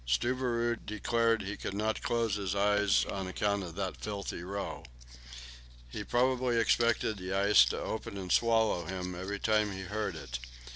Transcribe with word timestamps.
Stubberud 0.07 0.87
declared 0.87 1.41
that 1.41 1.47
he 1.47 1.55
could 1.55 1.75
not 1.75 2.01
close 2.01 2.33
his 2.33 2.55
eyes 2.55 3.05
on 3.05 3.27
account 3.27 3.61
of 3.61 3.75
"that 3.75 3.97
filthy 4.01 4.41
row." 4.41 4.83
He 5.87 6.03
probably 6.03 6.57
expected 6.59 7.17
the 7.19 7.33
ice 7.33 7.65
to 7.65 7.79
open 7.79 8.17
and 8.17 8.31
swallow 8.31 8.85
him 8.85 9.13
up 9.13 9.21
every 9.21 9.37
time 9.39 9.71
he 9.73 9.81
heard 9.83 10.15
it. 10.15 10.39